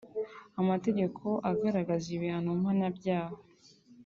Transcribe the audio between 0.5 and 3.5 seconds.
amategeko agaragaza ibihano mpanabyaha